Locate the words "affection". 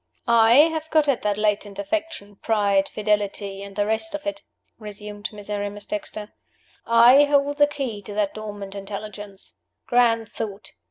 1.77-2.35